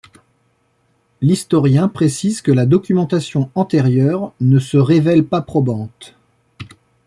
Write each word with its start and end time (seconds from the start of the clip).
L'historien 1.21 1.87
précise 1.87 2.41
que 2.41 2.51
La 2.51 2.65
documentation 2.65 3.51
antérieure 3.53 4.33
ne 4.41 4.57
se 4.57 4.77
révèle 4.77 5.23
pas 5.23 5.43
probante. 5.43 6.15